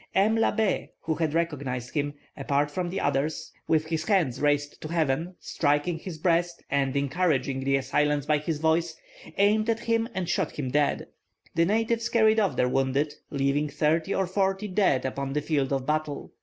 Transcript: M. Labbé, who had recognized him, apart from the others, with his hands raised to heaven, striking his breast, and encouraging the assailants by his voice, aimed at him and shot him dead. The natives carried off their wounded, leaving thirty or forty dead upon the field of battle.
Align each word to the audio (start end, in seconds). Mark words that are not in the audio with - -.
M. 0.15 0.35
Labbé, 0.35 0.89
who 1.01 1.13
had 1.13 1.35
recognized 1.35 1.93
him, 1.93 2.15
apart 2.35 2.71
from 2.71 2.89
the 2.89 2.99
others, 2.99 3.53
with 3.67 3.85
his 3.85 4.03
hands 4.05 4.41
raised 4.41 4.81
to 4.81 4.87
heaven, 4.87 5.35
striking 5.39 5.99
his 5.99 6.17
breast, 6.17 6.63
and 6.71 6.95
encouraging 6.95 7.59
the 7.59 7.75
assailants 7.75 8.25
by 8.25 8.39
his 8.39 8.57
voice, 8.57 8.95
aimed 9.37 9.69
at 9.69 9.81
him 9.81 10.09
and 10.15 10.27
shot 10.27 10.53
him 10.53 10.71
dead. 10.71 11.05
The 11.53 11.65
natives 11.65 12.09
carried 12.09 12.39
off 12.39 12.55
their 12.55 12.67
wounded, 12.67 13.13
leaving 13.29 13.69
thirty 13.69 14.11
or 14.11 14.25
forty 14.25 14.67
dead 14.67 15.05
upon 15.05 15.33
the 15.33 15.39
field 15.41 15.71
of 15.71 15.85
battle. 15.85 16.31